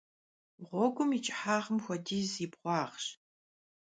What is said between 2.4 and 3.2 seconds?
yi bğuağş.